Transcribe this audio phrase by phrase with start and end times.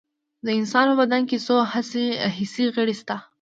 [0.45, 1.55] د انسان په بدن کې څو
[2.37, 3.15] حسي غړي شته